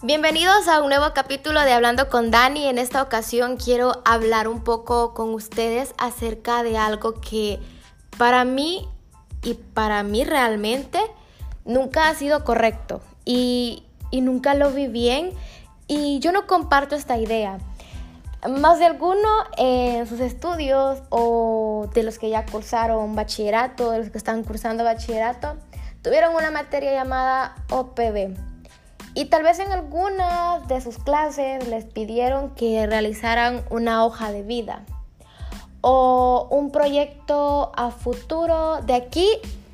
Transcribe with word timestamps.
Bienvenidos 0.00 0.68
a 0.68 0.80
un 0.80 0.90
nuevo 0.90 1.12
capítulo 1.12 1.60
de 1.62 1.72
Hablando 1.72 2.08
con 2.08 2.30
Dani. 2.30 2.68
En 2.68 2.78
esta 2.78 3.02
ocasión 3.02 3.56
quiero 3.56 4.00
hablar 4.04 4.46
un 4.46 4.62
poco 4.62 5.12
con 5.12 5.34
ustedes 5.34 5.92
acerca 5.98 6.62
de 6.62 6.78
algo 6.78 7.14
que 7.14 7.58
para 8.16 8.44
mí 8.44 8.86
y 9.42 9.54
para 9.54 10.04
mí 10.04 10.22
realmente 10.22 11.00
nunca 11.64 12.08
ha 12.08 12.14
sido 12.14 12.44
correcto 12.44 13.00
y, 13.24 13.82
nunca 14.12 14.54
lo 14.54 14.70
vi 14.70 14.86
bien 14.86 15.32
y 15.88 16.20
yo 16.20 16.30
no 16.30 16.46
comparto 16.46 16.94
esta 16.94 17.18
idea. 17.18 17.58
Más 18.48 18.78
de 18.78 18.84
alguno 18.84 19.28
en 19.56 20.06
sus 20.06 20.20
estudios 20.20 21.02
o 21.08 21.90
de 21.92 22.04
los 22.04 22.20
que 22.20 22.30
ya 22.30 22.46
cursaron 22.46 23.16
bachillerato, 23.16 23.90
de 23.90 23.98
los 23.98 24.10
que 24.10 24.18
están 24.18 24.44
cursando 24.44 24.84
bachillerato, 24.84 25.56
tuvieron 26.02 26.36
una 26.36 26.52
materia 26.52 26.92
llamada 26.92 27.56
OPB 27.70 28.57
y 29.18 29.24
tal 29.24 29.42
vez 29.42 29.58
en 29.58 29.72
algunas 29.72 30.68
de 30.68 30.80
sus 30.80 30.96
clases 30.96 31.66
les 31.66 31.84
pidieron 31.84 32.50
que 32.50 32.86
realizaran 32.86 33.64
una 33.68 34.04
hoja 34.04 34.30
de 34.30 34.44
vida 34.44 34.84
o 35.80 36.46
un 36.52 36.70
proyecto 36.70 37.72
a 37.74 37.90
futuro 37.90 38.80
de 38.82 38.94
aquí, 38.94 39.28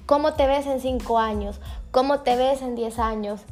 cómo 0.07 0.33
te 0.33 0.47
ves 0.47 0.67
en 0.67 0.81
5 0.81 1.19
años, 1.19 1.61
cómo 1.91 2.21
te 2.21 2.37
ves 2.37 2.63
en 2.63 2.75
10 2.75 2.99
años, 2.99 3.43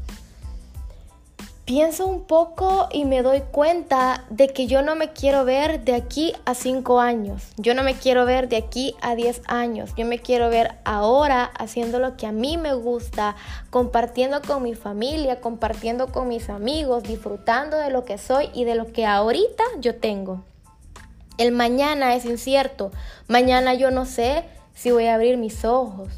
pienso 1.64 2.06
un 2.06 2.24
poco 2.24 2.88
y 2.92 3.04
me 3.04 3.22
doy 3.22 3.42
cuenta 3.52 4.24
de 4.30 4.48
que 4.48 4.66
yo 4.66 4.82
no 4.82 4.96
me 4.96 5.12
quiero 5.12 5.44
ver 5.44 5.84
de 5.84 5.94
aquí 5.94 6.32
a 6.44 6.54
5 6.54 7.00
años, 7.00 7.44
yo 7.56 7.74
no 7.74 7.84
me 7.84 7.94
quiero 7.94 8.24
ver 8.24 8.48
de 8.48 8.56
aquí 8.56 8.96
a 9.00 9.14
10 9.14 9.42
años, 9.46 9.90
yo 9.96 10.04
me 10.04 10.18
quiero 10.18 10.50
ver 10.50 10.74
ahora 10.84 11.44
haciendo 11.44 12.00
lo 12.00 12.16
que 12.16 12.26
a 12.26 12.32
mí 12.32 12.56
me 12.56 12.74
gusta, 12.74 13.36
compartiendo 13.70 14.42
con 14.42 14.62
mi 14.64 14.74
familia, 14.74 15.40
compartiendo 15.40 16.08
con 16.08 16.28
mis 16.28 16.50
amigos, 16.50 17.04
disfrutando 17.04 17.76
de 17.76 17.90
lo 17.90 18.04
que 18.04 18.18
soy 18.18 18.50
y 18.54 18.64
de 18.64 18.74
lo 18.74 18.92
que 18.92 19.06
ahorita 19.06 19.62
yo 19.78 19.96
tengo. 19.96 20.42
El 21.38 21.52
mañana 21.52 22.14
es 22.14 22.24
incierto, 22.24 22.90
mañana 23.28 23.74
yo 23.74 23.90
no 23.90 24.04
sé 24.04 24.44
si 24.74 24.90
voy 24.90 25.06
a 25.06 25.14
abrir 25.14 25.36
mis 25.36 25.64
ojos. 25.64 26.08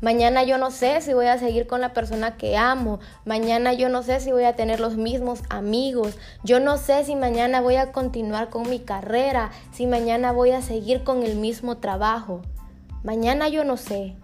Mañana 0.00 0.42
yo 0.42 0.58
no 0.58 0.70
sé 0.70 1.00
si 1.00 1.14
voy 1.14 1.26
a 1.26 1.38
seguir 1.38 1.66
con 1.66 1.80
la 1.80 1.94
persona 1.94 2.36
que 2.36 2.56
amo. 2.56 3.00
Mañana 3.24 3.72
yo 3.72 3.88
no 3.88 4.02
sé 4.02 4.20
si 4.20 4.30
voy 4.30 4.44
a 4.44 4.54
tener 4.54 4.78
los 4.78 4.96
mismos 4.96 5.42
amigos. 5.48 6.18
Yo 6.44 6.60
no 6.60 6.76
sé 6.76 7.04
si 7.04 7.16
mañana 7.16 7.60
voy 7.60 7.76
a 7.76 7.92
continuar 7.92 8.50
con 8.50 8.68
mi 8.68 8.80
carrera. 8.80 9.50
Si 9.72 9.86
mañana 9.86 10.32
voy 10.32 10.50
a 10.50 10.60
seguir 10.60 11.02
con 11.02 11.22
el 11.22 11.36
mismo 11.36 11.78
trabajo. 11.78 12.42
Mañana 13.04 13.48
yo 13.48 13.64
no 13.64 13.76
sé. 13.76 14.16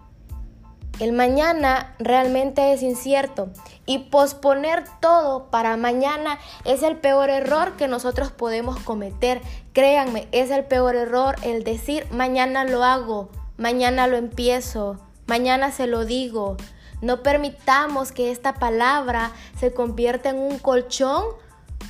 El 0.99 1.11
mañana 1.11 1.95
realmente 1.97 2.71
es 2.71 2.83
incierto 2.83 3.49
y 3.87 3.97
posponer 3.97 4.83
todo 4.99 5.49
para 5.49 5.75
mañana 5.75 6.37
es 6.65 6.83
el 6.83 6.97
peor 6.97 7.31
error 7.31 7.73
que 7.77 7.87
nosotros 7.87 8.31
podemos 8.31 8.79
cometer. 8.79 9.41
Créanme, 9.73 10.27
es 10.31 10.51
el 10.51 10.65
peor 10.65 10.95
error 10.95 11.35
el 11.41 11.63
decir 11.63 12.05
mañana 12.11 12.63
lo 12.63 12.83
hago, 12.83 13.29
mañana 13.57 14.05
lo 14.05 14.17
empiezo. 14.17 14.99
Mañana 15.27 15.71
se 15.71 15.87
lo 15.87 16.05
digo. 16.05 16.57
No 17.01 17.23
permitamos 17.23 18.11
que 18.11 18.31
esta 18.31 18.55
palabra 18.55 19.31
se 19.59 19.73
convierta 19.73 20.29
en 20.29 20.37
un 20.37 20.57
colchón 20.59 21.25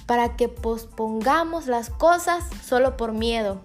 para 0.05 0.35
que 0.35 0.49
pospongamos 0.49 1.67
las 1.67 1.89
cosas 1.89 2.45
solo 2.63 2.97
por 2.97 3.11
miedo. 3.11 3.61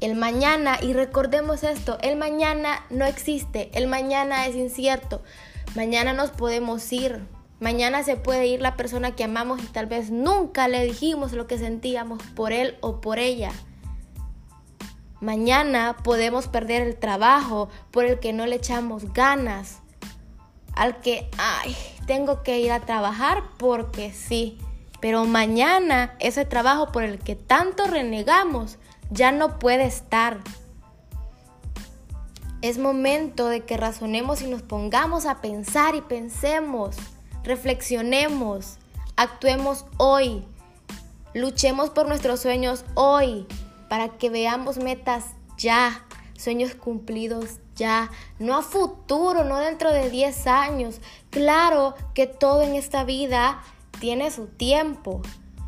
El 0.00 0.14
mañana, 0.14 0.78
y 0.80 0.92
recordemos 0.92 1.64
esto, 1.64 1.98
el 2.02 2.16
mañana 2.16 2.84
no 2.90 3.06
existe, 3.06 3.70
el 3.72 3.86
mañana 3.86 4.46
es 4.46 4.54
incierto. 4.54 5.22
Mañana 5.74 6.12
nos 6.12 6.30
podemos 6.30 6.92
ir, 6.92 7.26
mañana 7.60 8.02
se 8.02 8.16
puede 8.16 8.46
ir 8.46 8.60
la 8.60 8.76
persona 8.76 9.16
que 9.16 9.24
amamos 9.24 9.62
y 9.62 9.66
tal 9.66 9.86
vez 9.86 10.10
nunca 10.10 10.68
le 10.68 10.84
dijimos 10.84 11.32
lo 11.32 11.46
que 11.46 11.58
sentíamos 11.58 12.22
por 12.34 12.52
él 12.52 12.76
o 12.80 13.00
por 13.00 13.18
ella. 13.18 13.52
Mañana 15.20 15.96
podemos 16.02 16.46
perder 16.48 16.82
el 16.82 16.96
trabajo 16.96 17.68
por 17.90 18.04
el 18.04 18.20
que 18.20 18.32
no 18.32 18.46
le 18.46 18.56
echamos 18.56 19.12
ganas. 19.12 19.80
Al 20.74 21.00
que, 21.00 21.30
ay, 21.38 21.76
tengo 22.06 22.42
que 22.42 22.60
ir 22.60 22.70
a 22.70 22.80
trabajar 22.80 23.42
porque 23.56 24.12
sí. 24.12 24.58
Pero 25.00 25.24
mañana 25.24 26.14
ese 26.18 26.44
trabajo 26.44 26.92
por 26.92 27.02
el 27.02 27.18
que 27.18 27.34
tanto 27.34 27.86
renegamos 27.86 28.78
ya 29.10 29.32
no 29.32 29.58
puede 29.58 29.84
estar. 29.84 30.40
Es 32.62 32.78
momento 32.78 33.48
de 33.48 33.64
que 33.64 33.76
razonemos 33.76 34.42
y 34.42 34.48
nos 34.48 34.62
pongamos 34.62 35.26
a 35.26 35.40
pensar 35.40 35.94
y 35.94 36.00
pensemos, 36.00 36.96
reflexionemos, 37.44 38.78
actuemos 39.16 39.84
hoy, 39.98 40.44
luchemos 41.34 41.90
por 41.90 42.08
nuestros 42.08 42.40
sueños 42.40 42.84
hoy, 42.94 43.46
para 43.88 44.18
que 44.18 44.30
veamos 44.30 44.78
metas 44.78 45.24
ya, 45.56 46.04
sueños 46.36 46.74
cumplidos 46.74 47.60
ya, 47.74 48.10
no 48.38 48.56
a 48.56 48.62
futuro, 48.62 49.44
no 49.44 49.58
dentro 49.58 49.92
de 49.92 50.10
10 50.10 50.46
años. 50.46 51.00
Claro 51.30 51.94
que 52.14 52.26
todo 52.26 52.62
en 52.62 52.74
esta 52.74 53.04
vida 53.04 53.62
tiene 54.00 54.30
su 54.30 54.46
tiempo. 54.46 55.22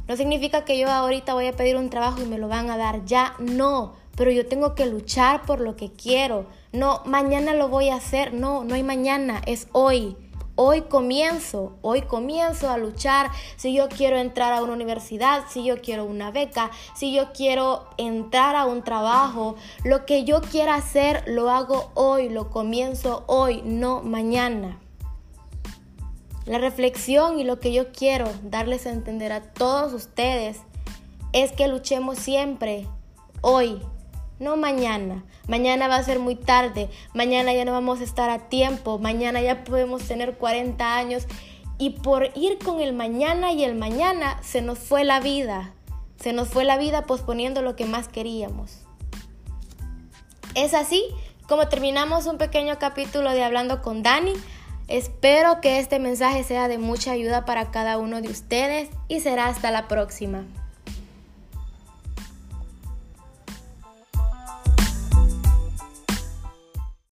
No 0.06 0.17
significa 0.17 0.65
que 0.65 0.79
yo 0.79 0.91
ahorita 0.91 1.34
voy 1.34 1.47
a 1.49 1.53
pedir 1.53 1.77
un 1.77 1.91
trabajo 1.91 2.23
y 2.23 2.27
me 2.27 2.39
lo 2.39 2.49
van 2.49 2.71
a 2.71 2.79
dar 2.79 3.05
ya, 3.05 3.34
no, 3.39 3.95
pero 4.17 4.31
yo 4.31 4.47
tengo 4.47 4.75
que 4.75 4.87
luchar 4.87 5.43
por 5.43 5.61
lo 5.61 5.77
que 5.77 5.93
quiero. 5.93 6.47
No, 6.73 7.03
mañana 7.05 7.53
lo 7.55 7.69
voy 7.69 7.91
a 7.91 7.97
hacer, 7.97 8.33
no, 8.33 8.65
no 8.65 8.75
hay 8.75 8.83
mañana, 8.83 9.43
es 9.47 9.69
hoy. 9.73 10.17
Hoy 10.61 10.83
comienzo, 10.83 11.79
hoy 11.83 12.03
comienzo 12.03 12.69
a 12.69 12.79
luchar 12.79 13.31
si 13.55 13.73
yo 13.73 13.89
quiero 13.89 14.17
entrar 14.19 14.53
a 14.53 14.61
una 14.61 14.73
universidad, 14.73 15.45
si 15.49 15.63
yo 15.63 15.81
quiero 15.81 16.05
una 16.05 16.33
beca, 16.33 16.73
si 16.97 17.15
yo 17.15 17.33
quiero 17.33 17.89
entrar 17.97 18.57
a 18.57 18.67
un 18.67 18.83
trabajo. 18.83 19.55
Lo 19.85 20.05
que 20.05 20.25
yo 20.25 20.41
quiera 20.41 20.75
hacer 20.75 21.23
lo 21.29 21.49
hago 21.51 21.93
hoy, 21.95 22.29
lo 22.29 22.51
comienzo 22.51 23.23
hoy, 23.29 23.63
no 23.65 24.03
mañana. 24.03 24.81
La 26.45 26.59
reflexión 26.59 27.39
y 27.39 27.45
lo 27.45 27.61
que 27.61 27.73
yo 27.73 27.93
quiero 27.93 28.29
darles 28.43 28.85
a 28.87 28.91
entender 28.91 29.31
a 29.31 29.53
todos 29.53 29.93
ustedes 29.93 30.59
es 31.33 31.53
que 31.53 31.69
luchemos 31.69 32.19
siempre, 32.19 32.89
hoy, 33.43 33.81
no 34.38 34.56
mañana. 34.56 35.25
Mañana 35.47 35.88
va 35.88 35.97
a 35.97 36.03
ser 36.03 36.19
muy 36.19 36.34
tarde, 36.34 36.88
mañana 37.15 37.53
ya 37.53 37.65
no 37.65 37.72
vamos 37.72 38.00
a 38.00 38.04
estar 38.04 38.31
a 38.31 38.49
tiempo, 38.49 38.99
mañana 38.99 39.41
ya 39.41 39.65
podemos 39.65 40.03
tener 40.03 40.37
40 40.37 40.97
años 40.97 41.26
y 41.78 41.91
por 41.91 42.31
ir 42.34 42.59
con 42.59 42.81
el 42.81 42.93
mañana 42.93 43.53
y 43.53 43.65
el 43.65 43.75
mañana 43.75 44.38
se 44.43 44.62
nos 44.62 44.78
fue 44.78 45.04
la 45.04 45.21
vida. 45.21 45.72
Se 46.21 46.32
nos 46.32 46.49
fue 46.49 46.65
la 46.65 46.78
vida 46.78 47.06
posponiendo 47.06 47.62
lo 47.62 47.76
que 47.76 47.84
más 47.84 48.09
queríamos. 48.09 48.81
Es 50.55 50.75
así 50.75 51.05
como 51.47 51.69
terminamos 51.69 52.26
un 52.26 52.37
pequeño 52.37 52.78
capítulo 52.78 53.31
de 53.31 53.44
Hablando 53.44 53.81
con 53.81 54.03
Dani. 54.03 54.32
Espero 54.88 55.60
que 55.60 55.78
este 55.78 56.00
mensaje 56.00 56.43
sea 56.43 56.66
de 56.66 56.78
mucha 56.78 57.12
ayuda 57.12 57.44
para 57.44 57.70
cada 57.70 57.99
uno 57.99 58.20
de 58.20 58.28
ustedes 58.28 58.91
y 59.06 59.20
será 59.20 59.47
hasta 59.47 59.70
la 59.70 59.87
próxima. 59.87 60.44